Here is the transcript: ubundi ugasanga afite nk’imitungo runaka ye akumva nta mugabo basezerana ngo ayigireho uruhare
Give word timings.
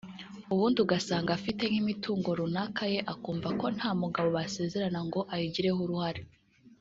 ubundi 0.53 0.77
ugasanga 0.85 1.29
afite 1.37 1.61
nk’imitungo 1.71 2.29
runaka 2.39 2.83
ye 2.93 2.99
akumva 3.13 3.47
nta 3.77 3.89
mugabo 4.01 4.27
basezerana 4.37 4.99
ngo 5.07 5.19
ayigireho 5.33 5.79
uruhare 5.85 6.21